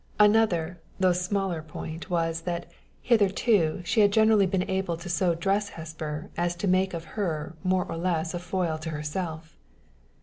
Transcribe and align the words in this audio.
Another, 0.19 0.79
though 0.99 1.09
a 1.11 1.13
smaller, 1.13 1.61
point 1.61 2.09
was, 2.09 2.41
that 2.41 2.65
hitherto 3.03 3.83
she 3.85 3.99
had 3.99 4.11
generally 4.11 4.47
been 4.47 4.67
able 4.67 4.97
so 4.97 5.35
to 5.35 5.39
dress 5.39 5.69
Hesper 5.69 6.31
as 6.35 6.55
to 6.55 6.67
make 6.67 6.95
of 6.95 7.03
her 7.13 7.53
more 7.63 7.85
or 7.85 7.97
less 7.97 8.33
a 8.33 8.39
foil 8.39 8.79
to 8.79 8.89
herself. 8.89 9.55